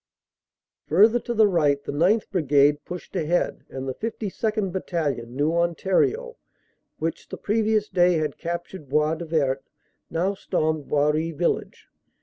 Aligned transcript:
Further 0.87 1.19
to 1.19 1.33
the 1.35 1.45
right, 1.47 1.83
the 1.83 1.91
9th. 1.91 2.31
Brigade 2.31 2.83
pushed 2.85 3.15
ahead, 3.15 3.65
and 3.69 3.87
the 3.87 3.93
52nd. 3.93 4.71
Battalion, 4.71 5.35
New 5.35 5.53
Ontario, 5.55 6.37
which 6.97 7.29
the 7.29 7.37
previous 7.37 7.87
day 7.87 8.13
had 8.15 8.39
captured 8.39 8.89
Bois 8.89 9.13
du 9.13 9.25
Vert, 9.25 9.63
now 10.09 10.33
stormed 10.33 10.85
Boiry 10.87 11.29
village. 11.31 11.87